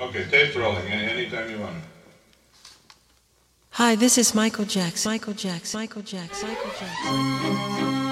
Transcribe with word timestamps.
Okay, 0.00 0.24
tape 0.30 0.54
rolling. 0.54 0.86
Anytime 0.86 1.50
you 1.50 1.58
want. 1.58 1.76
Hi, 3.70 3.96
this 3.96 4.16
is 4.16 4.32
Michael 4.32 4.64
Jackson. 4.64 5.10
Michael 5.10 5.34
Jackson. 5.34 5.80
Michael 5.80 6.02
Jackson. 6.02 6.48
Michael 6.48 6.70
Jackson. 6.70 6.88
oh, 7.04 7.78
oh, 7.80 8.07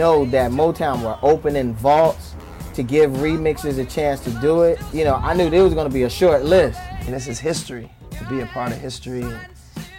know 0.00 0.24
that 0.24 0.50
Motown 0.50 1.02
were 1.02 1.18
opening 1.20 1.74
vaults 1.74 2.34
to 2.72 2.82
give 2.82 3.10
remixers 3.10 3.78
a 3.78 3.84
chance 3.84 4.18
to 4.20 4.30
do 4.40 4.62
it. 4.62 4.80
You 4.94 5.04
know, 5.04 5.16
I 5.16 5.34
knew 5.34 5.50
there 5.50 5.62
was 5.62 5.74
gonna 5.74 5.90
be 5.90 6.04
a 6.04 6.08
short 6.08 6.42
list. 6.42 6.80
And 7.00 7.08
this 7.08 7.28
is 7.28 7.38
history, 7.38 7.92
to 8.12 8.24
be 8.24 8.40
a 8.40 8.46
part 8.46 8.72
of 8.72 8.78
history, 8.78 9.20
and 9.20 9.46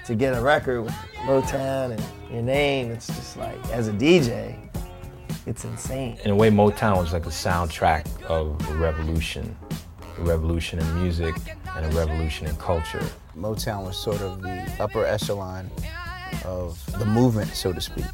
to 0.05 0.15
get 0.15 0.35
a 0.35 0.41
record 0.41 0.81
with 0.81 0.93
Motown 1.27 1.91
and 1.91 2.03
your 2.31 2.41
name. 2.41 2.89
It's 2.89 3.05
just 3.05 3.37
like, 3.37 3.63
as 3.69 3.89
a 3.89 3.91
DJ, 3.91 4.57
it's 5.45 5.65
insane. 5.65 6.17
In 6.23 6.31
a 6.31 6.35
way, 6.35 6.49
Motown 6.49 6.97
was 6.97 7.13
like 7.13 7.27
a 7.27 7.29
soundtrack 7.29 8.07
of 8.23 8.59
a 8.71 8.73
revolution, 8.73 9.55
a 10.17 10.21
revolution 10.23 10.79
in 10.79 11.03
music 11.03 11.35
and 11.75 11.85
a 11.85 11.95
revolution 11.95 12.47
in 12.47 12.55
culture. 12.55 13.05
Motown 13.37 13.85
was 13.85 13.99
sort 13.99 14.21
of 14.21 14.41
the 14.41 14.67
upper 14.79 15.05
echelon 15.05 15.69
of 16.43 16.83
the 16.97 17.05
movement, 17.05 17.51
so 17.53 17.71
to 17.71 17.79
speak. 17.79 18.05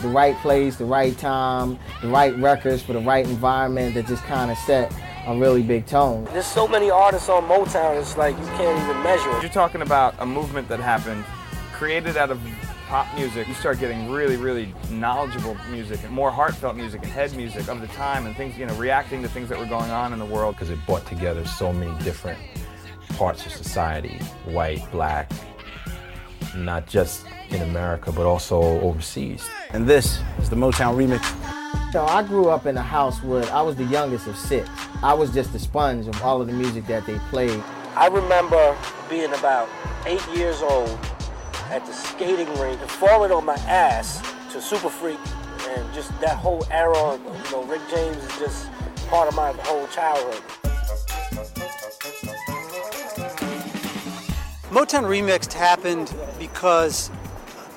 The 0.00 0.08
right 0.08 0.36
place, 0.38 0.76
the 0.76 0.84
right 0.84 1.16
time, 1.16 1.78
the 2.00 2.08
right 2.08 2.36
records 2.38 2.82
for 2.82 2.92
the 2.92 3.00
right 3.00 3.24
environment 3.24 3.94
that 3.94 4.06
just 4.06 4.24
kind 4.24 4.50
of 4.50 4.58
set 4.58 4.92
a 5.26 5.36
really 5.36 5.62
big 5.62 5.86
tone. 5.86 6.24
There's 6.32 6.46
so 6.46 6.66
many 6.66 6.90
artists 6.90 7.28
on 7.28 7.44
Motown, 7.44 8.00
it's 8.00 8.16
like 8.16 8.36
you 8.38 8.46
can't 8.46 8.82
even 8.82 9.02
measure 9.02 9.30
it. 9.36 9.42
You're 9.42 9.52
talking 9.52 9.82
about 9.82 10.14
a 10.18 10.26
movement 10.26 10.68
that 10.68 10.80
happened, 10.80 11.24
created 11.72 12.16
out 12.16 12.30
of 12.30 12.40
pop 12.88 13.06
music. 13.14 13.48
You 13.48 13.54
start 13.54 13.78
getting 13.78 14.10
really, 14.10 14.36
really 14.36 14.74
knowledgeable 14.90 15.56
music 15.70 16.02
and 16.02 16.12
more 16.12 16.30
heartfelt 16.30 16.76
music 16.76 17.02
and 17.02 17.10
head 17.10 17.34
music 17.34 17.68
of 17.68 17.80
the 17.80 17.86
time 17.88 18.26
and 18.26 18.36
things, 18.36 18.58
you 18.58 18.66
know, 18.66 18.74
reacting 18.74 19.22
to 19.22 19.28
things 19.28 19.48
that 19.48 19.58
were 19.58 19.64
going 19.64 19.90
on 19.90 20.12
in 20.12 20.18
the 20.18 20.26
world. 20.26 20.56
Because 20.56 20.68
it 20.68 20.78
brought 20.84 21.06
together 21.06 21.44
so 21.46 21.72
many 21.72 21.96
different 22.04 22.38
parts 23.16 23.46
of 23.46 23.52
society 23.52 24.18
white, 24.44 24.82
black, 24.90 25.30
not 26.56 26.86
just 26.86 27.24
in 27.50 27.62
America, 27.62 28.12
but 28.12 28.26
also 28.26 28.60
overseas. 28.80 29.48
And 29.70 29.86
this 29.86 30.20
is 30.38 30.50
the 30.50 30.56
Motown 30.56 30.96
remix. 30.96 31.22
So 31.92 32.04
I 32.04 32.22
grew 32.22 32.48
up 32.48 32.66
in 32.66 32.76
a 32.76 32.82
house 32.82 33.22
where 33.22 33.44
I 33.52 33.62
was 33.62 33.76
the 33.76 33.84
youngest 33.84 34.26
of 34.26 34.36
six. 34.36 34.68
I 35.02 35.14
was 35.14 35.32
just 35.32 35.54
a 35.54 35.58
sponge 35.58 36.06
of 36.06 36.22
all 36.22 36.40
of 36.40 36.46
the 36.46 36.52
music 36.52 36.86
that 36.86 37.06
they 37.06 37.18
played. 37.30 37.62
I 37.94 38.06
remember 38.06 38.76
being 39.10 39.32
about 39.34 39.68
eight 40.06 40.26
years 40.34 40.62
old 40.62 40.98
at 41.70 41.84
the 41.86 41.92
skating 41.92 42.48
rink 42.58 42.80
and 42.80 42.90
falling 42.90 43.32
on 43.32 43.44
my 43.44 43.56
ass 43.66 44.22
to 44.52 44.60
Super 44.60 44.88
Freak 44.88 45.18
and 45.68 45.94
just 45.94 46.18
that 46.20 46.36
whole 46.36 46.66
era, 46.70 47.18
you 47.18 47.50
know, 47.50 47.64
Rick 47.64 47.82
James 47.90 48.16
is 48.16 48.38
just 48.38 48.70
part 49.08 49.28
of 49.28 49.34
my 49.34 49.52
whole 49.52 49.86
childhood. 49.88 50.42
Motown 54.72 55.04
Remixed 55.04 55.52
happened 55.52 56.14
because 56.38 57.10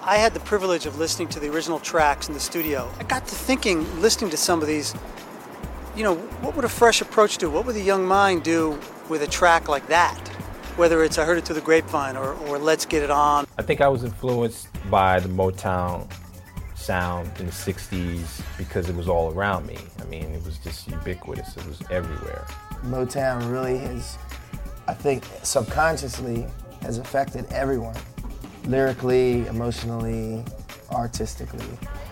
I 0.02 0.16
had 0.16 0.34
the 0.34 0.40
privilege 0.40 0.86
of 0.86 0.98
listening 0.98 1.28
to 1.28 1.42
the 1.42 1.50
original 1.50 1.78
tracks 1.78 2.30
in 2.30 2.34
the 2.34 2.40
studio. 2.40 2.90
I 2.98 3.04
got 3.04 3.28
to 3.28 3.36
thinking, 3.36 3.84
listening 4.00 4.32
to 4.32 4.38
some 4.38 4.62
of 4.62 4.68
these, 4.70 4.96
you 5.98 6.06
know, 6.06 6.16
what 6.16 6.56
would 6.56 6.64
a 6.64 6.70
fresh 6.70 7.02
approach 7.02 7.38
do? 7.38 7.50
What 7.50 7.66
would 7.66 7.76
a 7.76 7.82
young 7.82 8.06
mind 8.06 8.44
do 8.44 8.80
with 9.10 9.24
a 9.24 9.28
track 9.28 9.68
like 9.68 9.86
that? 9.88 10.18
Whether 10.78 11.04
it's 11.04 11.18
I 11.18 11.26
Heard 11.26 11.38
It 11.38 11.44
Through 11.44 11.56
the 11.56 11.62
Grapevine 11.62 12.16
or, 12.16 12.32
or 12.48 12.58
Let's 12.58 12.86
Get 12.86 13.04
It 13.04 13.12
On. 13.12 13.46
I 13.58 13.62
think 13.62 13.82
I 13.82 13.90
was 13.90 14.06
influenced 14.06 14.70
by 14.90 15.20
the 15.20 15.28
Motown 15.28 16.10
sound 16.76 17.30
in 17.40 17.48
the 17.48 17.52
60s 17.52 18.42
because 18.58 18.88
it 18.88 18.96
was 18.96 19.10
all 19.10 19.34
around 19.34 19.68
me. 19.68 19.80
I 20.00 20.06
mean, 20.06 20.32
it 20.32 20.46
was 20.46 20.60
just 20.60 20.88
ubiquitous, 20.88 21.58
it 21.58 21.66
was 21.68 21.82
everywhere. 21.92 22.48
Motown 22.86 23.52
really 23.52 23.80
has, 23.80 24.18
I 24.88 24.94
think, 24.94 25.26
subconsciously 25.44 26.48
has 26.86 26.98
affected 26.98 27.46
everyone 27.52 27.96
lyrically, 28.66 29.46
emotionally, 29.48 30.44
artistically. 30.92 31.66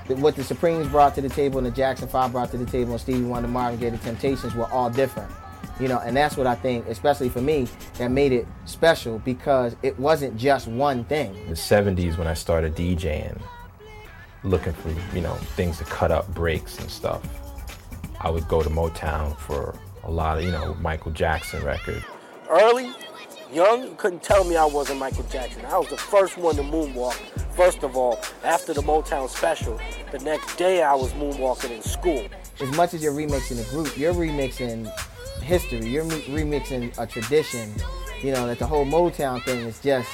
What 0.08 0.36
the 0.36 0.44
Supremes 0.44 0.88
brought 0.88 1.16
to 1.16 1.22
the 1.22 1.30
table 1.30 1.58
and 1.58 1.68
the 1.68 1.72
Jackson 1.72 2.08
5 2.08 2.32
brought 2.32 2.52
to 2.52 2.58
the 2.58 2.66
table 2.66 2.92
and 2.92 3.02
Stevie 3.02 3.24
Wonder, 3.24 3.48
Marvin 3.48 3.80
Gaye, 3.80 3.90
the 3.90 3.98
Temptations 3.98 4.54
were 4.54 4.70
all 4.72 4.90
different. 4.90 5.32
You 5.80 5.88
know, 5.88 6.00
and 6.00 6.16
that's 6.16 6.38
what 6.38 6.46
I 6.46 6.56
think, 6.56 6.88
especially 6.88 7.30
for 7.30 7.42
me, 7.42 7.68
that 7.98 8.10
made 8.12 8.32
it 8.32 8.46
special 8.66 9.20
because 9.20 9.76
it 9.82 9.98
wasn't 9.98 10.38
just 10.38 10.68
one 10.68 11.04
thing. 11.06 11.34
The 11.48 11.56
70s 11.56 12.18
when 12.18 12.28
I 12.28 12.34
started 12.34 12.76
DJing, 12.76 13.42
looking 14.44 14.74
for, 14.74 14.94
you 15.16 15.22
know, 15.22 15.34
things 15.56 15.78
to 15.80 15.86
cut 15.86 16.12
up 16.12 16.32
breaks 16.34 16.78
and 16.80 16.92
stuff, 16.92 17.24
I 18.22 18.30
would 18.30 18.48
go 18.48 18.62
to 18.62 18.70
Motown 18.70 19.38
for 19.38 19.76
a 20.04 20.12
lot 20.12 20.38
of, 20.38 20.44
you 20.44 20.52
know, 20.52 20.76
Michael 20.76 21.12
Jackson 21.12 21.64
records. 21.64 22.04
Early, 22.50 22.92
young, 23.54 23.84
you 23.84 23.96
couldn't 23.98 24.24
tell 24.24 24.44
me 24.44 24.56
I 24.56 24.66
wasn't 24.66 25.00
Michael 25.00 25.24
Jackson. 25.26 25.64
I 25.66 25.78
was 25.78 25.90
the 25.90 25.98
first 25.98 26.38
one 26.38 26.56
to 26.56 26.64
moonwalk. 26.64 27.14
First 27.56 27.84
of 27.84 27.96
all, 27.96 28.20
after 28.44 28.74
the 28.74 28.82
Motown 28.82 29.30
special, 29.30 29.80
the 30.12 30.20
next 30.20 30.56
day 30.56 30.82
I 30.82 30.96
was 30.96 31.12
moonwalking 31.14 31.72
in 31.72 31.82
school. 31.82 32.26
As 32.60 32.76
much 32.76 32.94
as 32.94 33.04
you're 33.04 33.14
remixing 33.14 33.62
a 33.66 33.70
group, 33.70 33.98
you're 33.98 34.14
remixing 34.14 34.88
history, 35.42 35.86
you're 35.86 36.06
re- 36.06 36.24
remixing 36.24 36.98
a 36.98 37.06
tradition. 37.06 37.72
You 38.24 38.32
know, 38.32 38.48
that 38.48 38.60
the 38.60 38.66
whole 38.66 38.86
Motown 38.86 39.44
thing 39.44 39.60
is 39.60 39.80
just, 39.80 40.10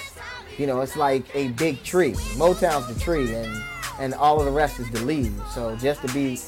you 0.58 0.65
know, 0.65 0.81
it's 0.81 0.96
like 0.96 1.24
a 1.36 1.50
big 1.50 1.84
tree. 1.84 2.13
Motown's 2.36 2.93
the 2.93 3.00
tree 3.00 3.34
and 3.34 3.63
and 4.00 4.13
all 4.13 4.39
of 4.39 4.46
the 4.46 4.51
rest 4.51 4.79
is 4.79 4.89
the 4.91 5.01
leaves. 5.01 5.39
So 5.53 5.75
just 5.75 6.01
to 6.01 6.13
be 6.13 6.39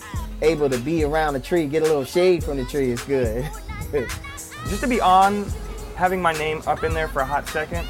able 0.41 0.69
to 0.69 0.77
be 0.79 1.03
around 1.03 1.33
the 1.33 1.39
tree, 1.39 1.67
get 1.67 1.83
a 1.83 1.85
little 1.85 2.05
shade 2.05 2.43
from 2.43 2.57
the 2.57 2.65
tree 2.65 2.91
is 2.91 3.01
good. 3.03 3.47
Just 4.69 4.81
to 4.81 4.87
be 4.87 5.01
on, 5.01 5.45
having 6.01 6.19
my 6.19 6.33
name 6.33 6.63
up 6.65 6.83
in 6.83 6.95
there 6.95 7.07
for 7.07 7.19
a 7.19 7.25
hot 7.25 7.47
second, 7.47 7.85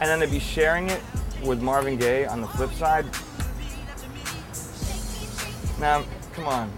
and 0.00 0.02
then 0.02 0.20
to 0.20 0.28
be 0.28 0.38
sharing 0.38 0.88
it 0.88 1.00
with 1.42 1.60
Marvin 1.60 1.96
Gaye 1.96 2.24
on 2.26 2.40
the 2.40 2.46
flip 2.46 2.70
side. 2.74 3.04
Now, 5.80 6.04
come 6.32 6.46
on. 6.46 6.72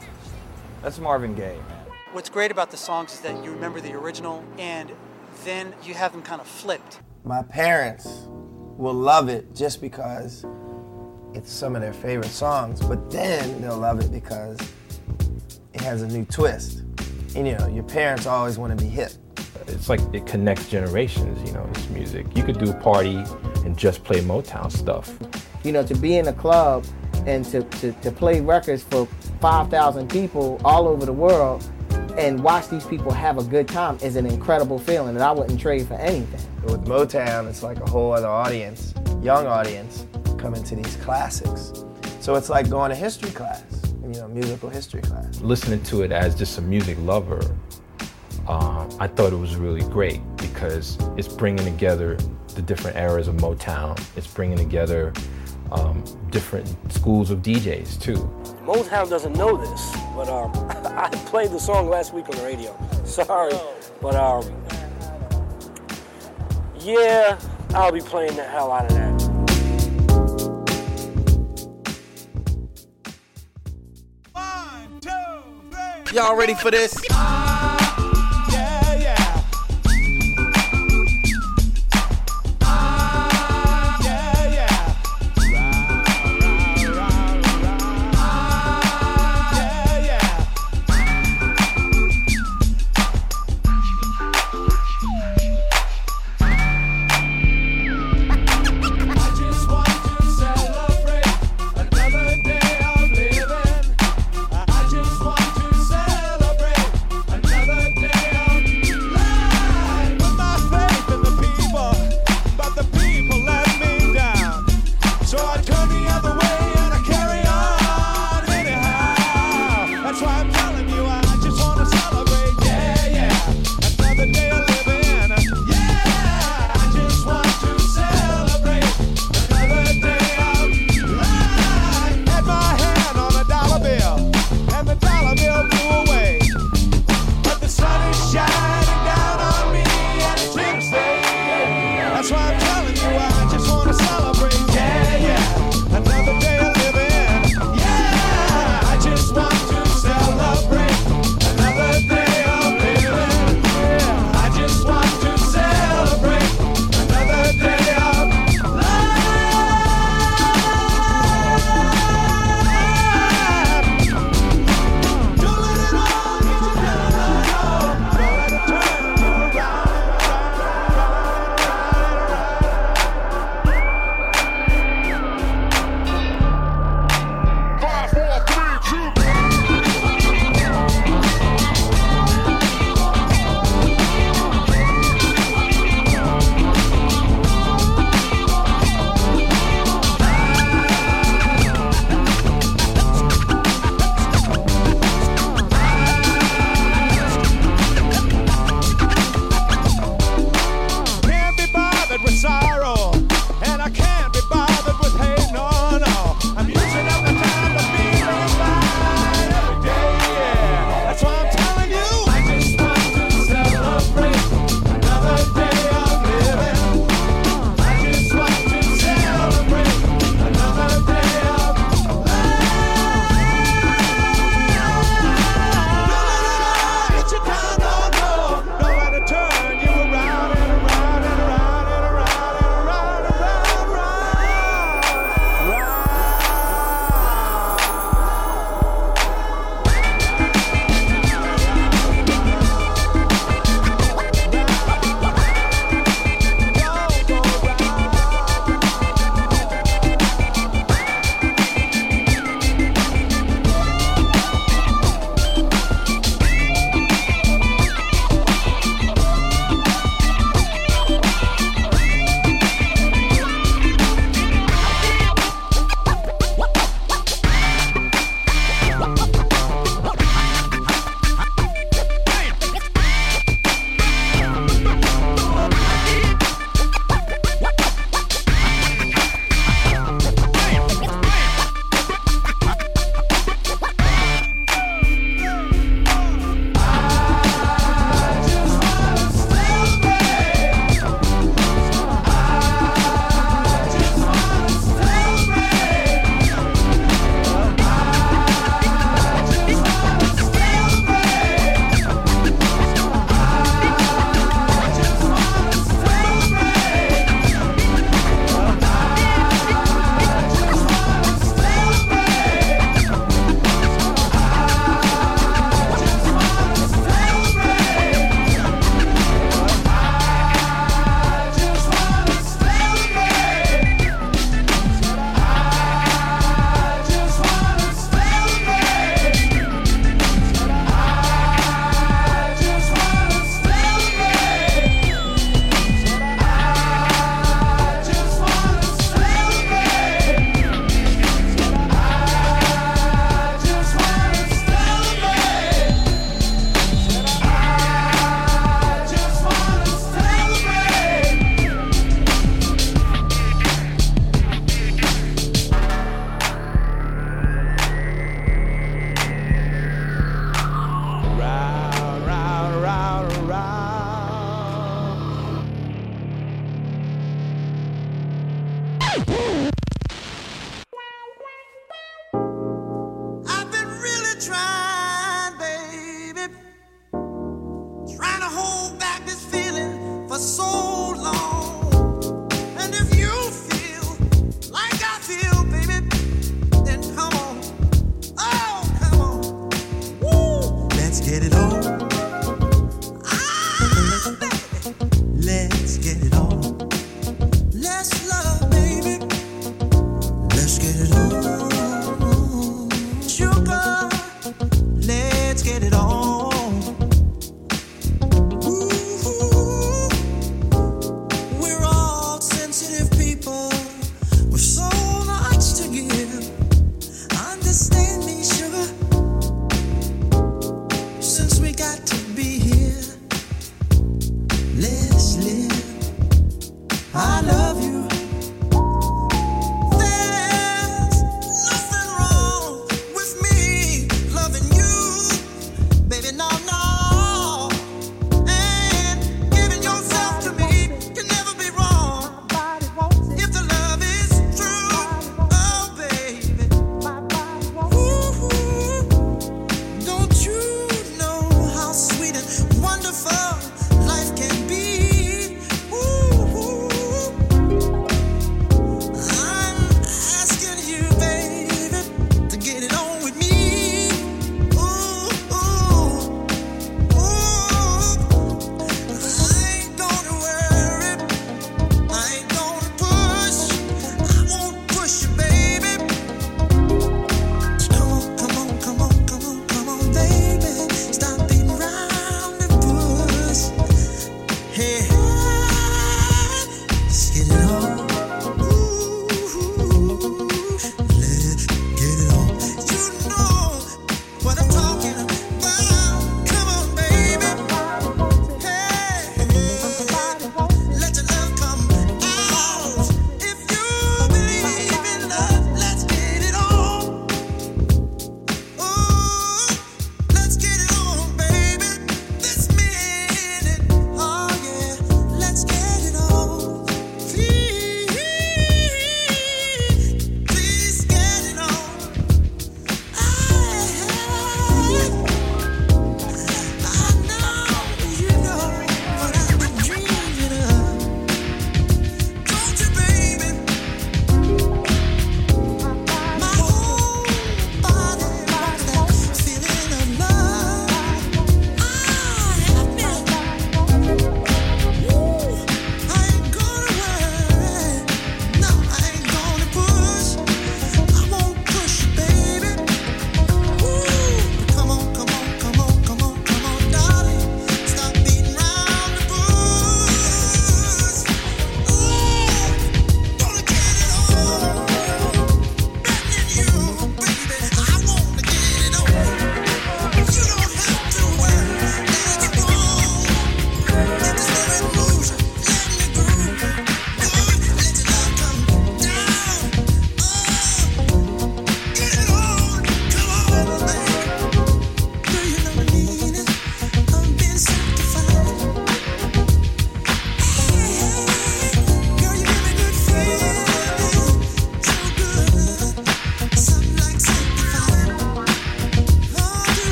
That's 0.80 0.98
Marvin 0.98 1.34
Gaye, 1.34 1.58
man. 1.68 1.84
What's 2.12 2.30
great 2.30 2.50
about 2.50 2.70
the 2.70 2.78
songs 2.78 3.12
is 3.12 3.20
that 3.20 3.44
you 3.44 3.50
remember 3.50 3.82
the 3.82 3.92
original 3.92 4.42
and 4.56 4.90
then 5.44 5.74
you 5.84 5.92
have 5.92 6.12
them 6.12 6.22
kind 6.22 6.40
of 6.40 6.46
flipped. 6.46 7.00
My 7.22 7.42
parents 7.42 8.06
will 8.78 8.94
love 8.94 9.28
it 9.28 9.54
just 9.54 9.82
because 9.82 10.46
it's 11.34 11.52
some 11.52 11.76
of 11.76 11.82
their 11.82 11.92
favorite 11.92 12.30
songs, 12.30 12.80
but 12.80 13.10
then 13.10 13.60
they'll 13.60 13.76
love 13.76 14.00
it 14.00 14.10
because 14.10 14.58
it 15.74 15.82
has 15.82 16.00
a 16.00 16.08
new 16.08 16.24
twist. 16.24 16.78
And 17.36 17.46
you 17.46 17.58
know, 17.58 17.68
your 17.68 17.84
parents 17.84 18.24
always 18.24 18.56
want 18.56 18.78
to 18.78 18.82
be 18.82 18.88
hip. 18.88 19.12
It's 19.68 19.88
like 19.88 20.00
it 20.12 20.26
connects 20.26 20.68
generations, 20.68 21.42
you 21.46 21.52
know, 21.54 21.68
this 21.72 21.88
music. 21.90 22.26
You 22.36 22.42
could 22.42 22.58
do 22.58 22.70
a 22.70 22.74
party 22.74 23.16
and 23.64 23.76
just 23.76 24.04
play 24.04 24.20
Motown 24.20 24.70
stuff. 24.70 25.16
you 25.64 25.72
know, 25.72 25.84
to 25.84 25.94
be 25.94 26.16
in 26.16 26.28
a 26.28 26.32
club 26.32 26.84
and 27.26 27.44
to, 27.46 27.62
to, 27.62 27.92
to 27.92 28.10
play 28.10 28.40
records 28.40 28.82
for 28.82 29.06
5,000 29.40 30.10
people 30.10 30.60
all 30.64 30.88
over 30.88 31.04
the 31.04 31.12
world 31.12 31.64
and 32.18 32.42
watch 32.42 32.68
these 32.68 32.84
people 32.84 33.12
have 33.12 33.38
a 33.38 33.44
good 33.44 33.68
time 33.68 33.98
is 34.02 34.16
an 34.16 34.26
incredible 34.26 34.78
feeling 34.78 35.14
that 35.14 35.22
I 35.22 35.32
wouldn't 35.32 35.60
trade 35.60 35.86
for 35.86 35.94
anything. 35.94 36.40
With 36.64 36.84
Motown, 36.84 37.48
it's 37.48 37.62
like 37.62 37.78
a 37.80 37.88
whole 37.88 38.12
other 38.12 38.26
audience, 38.28 38.94
young 39.22 39.46
audience, 39.46 40.06
coming 40.38 40.62
to 40.64 40.76
these 40.76 40.96
classics. 40.96 41.72
So 42.20 42.34
it's 42.34 42.50
like 42.50 42.68
going 42.68 42.90
to 42.90 42.96
history 42.96 43.30
class, 43.30 43.64
you 44.02 44.20
know, 44.20 44.28
musical 44.28 44.68
history 44.68 45.02
class. 45.02 45.40
Listening 45.40 45.82
to 45.84 46.02
it 46.02 46.12
as 46.12 46.34
just 46.34 46.58
a 46.58 46.62
music 46.62 46.98
lover, 47.00 47.40
um, 48.50 48.88
I 48.98 49.06
thought 49.06 49.32
it 49.32 49.36
was 49.36 49.54
really 49.54 49.82
great 49.90 50.20
because 50.36 50.98
it's 51.16 51.28
bringing 51.28 51.64
together 51.64 52.16
the 52.56 52.62
different 52.62 52.96
eras 52.96 53.28
of 53.28 53.36
Motown. 53.36 53.96
It's 54.16 54.26
bringing 54.26 54.58
together 54.58 55.12
um, 55.70 56.02
different 56.30 56.68
schools 56.92 57.30
of 57.30 57.42
DJs 57.42 58.00
too. 58.00 58.16
Motown 58.64 59.08
doesn't 59.08 59.34
know 59.34 59.56
this, 59.56 59.92
but 60.16 60.28
um, 60.28 60.50
I 60.98 61.08
played 61.26 61.52
the 61.52 61.60
song 61.60 61.88
last 61.88 62.12
week 62.12 62.28
on 62.28 62.36
the 62.38 62.42
radio. 62.42 62.76
Sorry, 63.04 63.54
but 64.02 64.16
um, 64.16 64.44
yeah, 66.80 67.38
I'll 67.70 67.92
be 67.92 68.00
playing 68.00 68.34
the 68.34 68.42
hell 68.42 68.72
out 68.72 68.90
of 68.90 68.96
that. 68.96 69.20
Y'all 76.12 76.34
ready 76.34 76.54
for 76.54 76.72
this? 76.72 77.00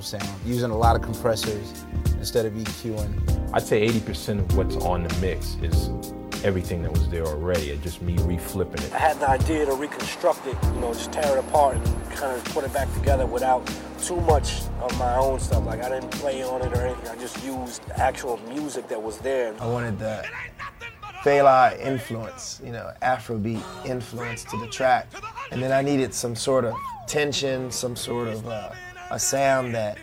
Very 0.00 0.20
sound, 0.20 0.40
using 0.46 0.70
a 0.70 0.76
lot 0.76 0.96
of 0.96 1.02
compressors 1.02 1.84
instead 2.18 2.46
of 2.46 2.52
EQing. 2.54 3.52
I'd 3.52 3.62
say 3.62 3.86
80% 3.86 4.40
of 4.40 4.56
what's 4.56 4.76
on 4.76 5.04
the 5.04 5.14
mix 5.20 5.56
is 5.62 5.90
everything 6.44 6.82
that 6.82 6.92
was 6.92 7.08
there 7.08 7.26
already. 7.26 7.70
It's 7.70 7.82
just 7.82 8.02
me 8.02 8.16
reflipping 8.16 8.82
it. 8.82 8.92
I 8.92 8.98
had 8.98 9.18
the 9.20 9.28
idea 9.28 9.66
to 9.66 9.74
reconstruct 9.74 10.46
it, 10.46 10.56
you 10.62 10.80
know, 10.80 10.94
just 10.94 11.12
tear 11.12 11.36
it 11.36 11.40
apart 11.40 11.76
and 11.76 12.10
kind 12.12 12.36
of 12.36 12.44
put 12.46 12.64
it 12.64 12.72
back 12.72 12.92
together 12.94 13.26
without 13.26 13.68
too 14.02 14.20
much 14.22 14.62
of 14.80 14.98
my 14.98 15.16
own 15.16 15.38
stuff. 15.38 15.64
Like 15.66 15.82
I 15.82 15.88
didn't 15.88 16.10
play 16.12 16.42
on 16.42 16.62
it 16.62 16.76
or 16.76 16.86
anything. 16.86 17.08
I 17.08 17.16
just 17.16 17.42
used 17.44 17.82
actual 17.96 18.38
music 18.48 18.88
that 18.88 19.02
was 19.02 19.18
there. 19.18 19.54
I 19.60 19.66
wanted 19.66 19.98
the 19.98 20.24
Fela 21.22 21.78
influence, 21.78 22.62
you 22.64 22.72
know, 22.72 22.90
Afrobeat 23.02 23.62
influence 23.84 24.44
to 24.44 24.56
the 24.56 24.68
track. 24.68 25.08
And 25.50 25.62
then 25.62 25.72
I 25.72 25.82
needed 25.82 26.14
some 26.14 26.34
sort 26.34 26.64
of 26.64 26.74
tension, 27.06 27.70
some 27.70 27.94
sort 27.94 28.28
of 28.28 28.48
uh, 28.48 28.70
a 29.10 29.18
sound 29.18 29.74
that 29.74 29.98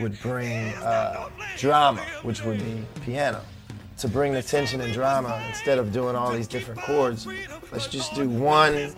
would 0.00 0.20
bring 0.20 0.68
uh, 0.76 1.28
drama, 1.56 2.02
which 2.22 2.44
would 2.44 2.58
be 2.58 2.84
piano. 3.02 3.40
To 3.98 4.08
bring 4.08 4.32
the 4.32 4.42
tension 4.42 4.80
and 4.80 4.92
drama, 4.92 5.42
instead 5.48 5.78
of 5.78 5.92
doing 5.92 6.16
all 6.16 6.32
these 6.32 6.48
different 6.48 6.80
chords, 6.80 7.26
let's 7.70 7.86
just 7.86 8.14
do 8.14 8.28
one 8.28 8.94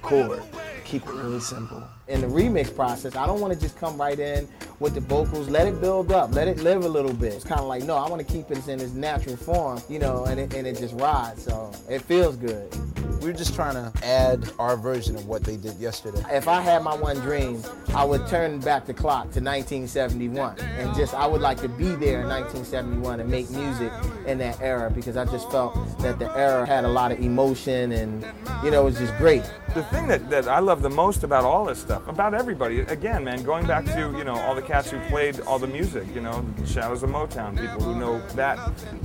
chord. 0.00 0.42
Keep 0.84 1.06
it 1.06 1.12
really 1.12 1.40
simple. 1.40 1.82
In 2.08 2.22
the 2.22 2.26
remix 2.26 2.74
process, 2.74 3.16
I 3.16 3.26
don't 3.26 3.40
want 3.40 3.52
to 3.52 3.60
just 3.60 3.76
come 3.78 4.00
right 4.00 4.18
in 4.18 4.48
with 4.80 4.94
the 4.94 5.00
vocals. 5.00 5.48
Let 5.48 5.66
it 5.66 5.80
build 5.80 6.10
up. 6.10 6.34
Let 6.34 6.48
it 6.48 6.58
live 6.58 6.84
a 6.84 6.88
little 6.88 7.12
bit. 7.12 7.34
It's 7.34 7.44
kind 7.44 7.60
of 7.60 7.66
like, 7.66 7.84
no, 7.84 7.96
I 7.96 8.08
want 8.08 8.26
to 8.26 8.32
keep 8.32 8.50
it 8.50 8.66
in 8.66 8.80
its 8.80 8.92
natural 8.92 9.36
form, 9.36 9.80
you 9.88 9.98
know, 9.98 10.24
and 10.24 10.40
it, 10.40 10.54
and 10.54 10.66
it 10.66 10.78
just 10.78 10.94
rides. 10.94 11.44
So 11.44 11.70
it 11.88 12.00
feels 12.02 12.36
good. 12.36 12.74
We're 13.20 13.32
just 13.32 13.54
trying 13.54 13.74
to 13.74 13.92
add 14.04 14.52
our 14.58 14.76
version 14.76 15.16
of 15.16 15.26
what 15.26 15.42
they 15.42 15.56
did 15.56 15.76
yesterday. 15.78 16.22
If 16.30 16.46
I 16.46 16.60
had 16.60 16.82
my 16.82 16.94
one 16.94 17.16
dream, 17.16 17.62
I 17.94 18.04
would 18.04 18.26
turn 18.28 18.60
back 18.60 18.86
the 18.86 18.94
clock 18.94 19.24
to 19.32 19.40
1971 19.40 20.60
and 20.60 20.94
just 20.96 21.14
I 21.14 21.26
would 21.26 21.40
like 21.40 21.60
to 21.62 21.68
be 21.68 21.96
there 21.96 22.20
in 22.20 22.28
1971 22.28 23.20
and 23.20 23.28
make 23.28 23.50
music 23.50 23.92
in 24.26 24.38
that 24.38 24.60
era 24.60 24.90
because 24.90 25.16
I 25.16 25.24
just 25.24 25.50
felt 25.50 25.74
that 25.98 26.20
the 26.20 26.30
era 26.36 26.64
had 26.64 26.84
a 26.84 26.88
lot 26.88 27.10
of 27.10 27.18
emotion 27.18 27.90
and 27.90 28.24
you 28.62 28.70
know 28.70 28.82
it 28.82 28.84
was 28.84 28.98
just 28.98 29.16
great. 29.16 29.42
The 29.74 29.84
thing 29.84 30.08
that, 30.08 30.30
that 30.30 30.48
I 30.48 30.60
love 30.60 30.80
the 30.80 30.88
most 30.90 31.24
about 31.24 31.44
all 31.44 31.66
this 31.66 31.78
stuff, 31.78 32.08
about 32.08 32.32
everybody, 32.32 32.80
again, 32.80 33.22
man, 33.22 33.42
going 33.42 33.66
back 33.66 33.84
to, 33.84 34.14
you 34.16 34.24
know, 34.24 34.34
all 34.34 34.54
the 34.54 34.62
cats 34.62 34.90
who 34.90 34.98
played 35.08 35.40
all 35.40 35.58
the 35.58 35.66
music, 35.66 36.06
you 36.14 36.22
know, 36.22 36.44
Shadows 36.64 37.02
of 37.02 37.10
Motown, 37.10 37.60
people 37.60 37.82
who 37.82 37.94
know 37.94 38.18
that, 38.28 38.58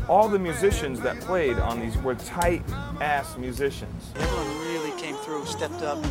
all 0.07 0.29
the 0.29 0.39
musicians 0.39 1.01
that 1.01 1.19
played 1.19 1.59
on 1.59 1.81
these 1.81 1.97
were 1.97 2.15
tight 2.15 2.63
ass 3.01 3.37
musicians. 3.37 4.11
Everyone 4.15 4.47
really 4.59 5.01
came 5.01 5.15
through, 5.15 5.45
stepped 5.45 5.81
up, 5.81 6.01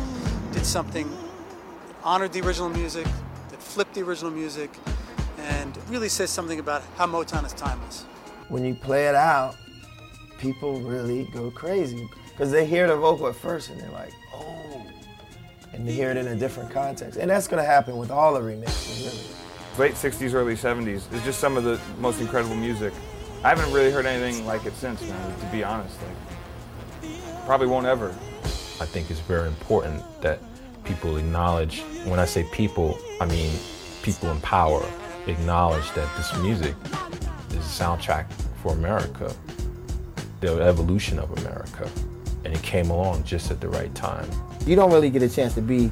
did 0.51 0.65
something, 0.65 1.11
honored 2.03 2.31
the 2.31 2.41
original 2.41 2.69
music, 2.69 3.07
that 3.49 3.61
flipped 3.61 3.95
the 3.95 4.01
original 4.03 4.31
music, 4.31 4.69
and 5.39 5.77
really 5.89 6.09
says 6.09 6.29
something 6.29 6.59
about 6.59 6.83
how 6.95 7.07
Motown 7.07 7.43
is 7.43 7.53
timeless. 7.53 8.03
When 8.49 8.63
you 8.63 8.75
play 8.75 9.07
it 9.07 9.15
out, 9.15 9.55
people 10.37 10.79
really 10.79 11.23
go 11.33 11.49
crazy 11.49 12.07
because 12.29 12.51
they 12.51 12.65
hear 12.65 12.87
the 12.87 12.95
vocal 12.95 13.27
at 13.27 13.35
first 13.35 13.69
and 13.69 13.81
they're 13.81 13.89
like, 13.89 14.13
oh, 14.33 14.85
and 15.73 15.87
they 15.87 15.93
hear 15.93 16.11
it 16.11 16.17
in 16.17 16.27
a 16.27 16.35
different 16.35 16.71
context. 16.71 17.17
And 17.17 17.29
that's 17.29 17.47
going 17.47 17.61
to 17.61 17.67
happen 17.67 17.97
with 17.97 18.11
all 18.11 18.33
the 18.33 18.39
remixes, 18.39 19.05
really. 19.05 19.89
Late 19.89 19.95
60s, 19.95 20.33
early 20.33 20.55
70s 20.55 21.11
is 21.11 21.23
just 21.23 21.39
some 21.39 21.57
of 21.57 21.63
the 21.63 21.79
most 21.99 22.21
incredible 22.21 22.55
music. 22.55 22.93
I 23.43 23.49
haven't 23.49 23.73
really 23.73 23.91
heard 23.91 24.05
anything 24.05 24.45
like 24.45 24.65
it 24.65 24.73
since, 24.73 25.01
man, 25.01 25.39
to 25.39 25.45
be 25.47 25.63
honest. 25.63 25.97
Like, 27.01 27.45
probably 27.45 27.67
won't 27.67 27.85
ever. 27.85 28.09
I 28.79 28.85
think 28.85 29.09
it's 29.09 29.19
very 29.19 29.47
important 29.47 30.03
that 30.21 30.39
people 30.83 31.17
acknowledge, 31.17 31.81
when 32.05 32.19
I 32.19 32.25
say 32.25 32.45
people, 32.51 32.97
I 33.19 33.25
mean 33.25 33.51
people 34.01 34.29
in 34.31 34.39
power, 34.41 34.85
acknowledge 35.27 35.89
that 35.93 36.15
this 36.17 36.35
music 36.39 36.75
is 37.49 37.55
a 37.55 37.83
soundtrack 37.83 38.31
for 38.61 38.73
America, 38.73 39.33
the 40.41 40.61
evolution 40.61 41.19
of 41.19 41.31
America. 41.39 41.89
And 42.45 42.53
it 42.53 42.61
came 42.61 42.89
along 42.89 43.23
just 43.23 43.51
at 43.51 43.61
the 43.61 43.69
right 43.69 43.93
time. 43.95 44.29
You 44.65 44.75
don't 44.75 44.91
really 44.91 45.09
get 45.09 45.21
a 45.21 45.29
chance 45.29 45.53
to 45.55 45.61
be 45.61 45.91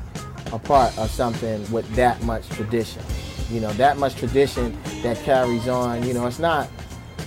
a 0.52 0.60
part 0.60 0.98
of 0.98 1.10
something 1.10 1.70
with 1.72 1.90
that 1.96 2.22
much 2.24 2.48
tradition. 2.50 3.04
You 3.50 3.62
know, 3.62 3.72
that 3.74 3.98
much 3.98 4.16
tradition 4.16 4.78
that 5.04 5.18
carries 5.18 5.68
on. 5.68 6.04
You 6.08 6.14
know, 6.14 6.26
it's 6.28 6.40
not, 6.40 6.70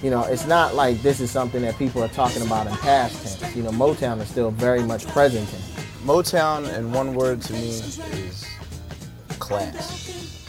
you 0.03 0.11
know, 0.11 0.23
it's 0.25 0.47
not 0.47 0.75
like 0.75 1.01
this 1.03 1.21
is 1.21 1.31
something 1.31 1.63
that 1.63 1.77
people 1.79 2.03
are 2.03 2.09
talking 2.09 2.43
about 2.43 2.67
in 2.67 2.75
past 2.77 3.41
tense. 3.41 3.57
You 3.57 3.63
know, 3.63 3.71
Motown 3.71 4.21
is 4.21 4.29
still 4.29 4.51
very 4.51 4.83
much 4.83 5.07
present 5.07 5.49
tense. 5.49 5.71
Motown, 6.05 6.71
in 6.77 6.93
one 6.93 7.15
word 7.15 7.41
to 7.43 7.53
me, 7.55 7.69
is 7.69 8.47
class. 9.39 10.45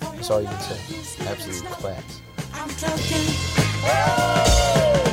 That's 0.00 0.30
all 0.30 0.40
you 0.40 0.48
can 0.48 0.60
say. 0.60 1.26
Absolute 1.26 1.64
class. 1.70 2.20
I'm 2.54 2.68
talking. 5.04 5.09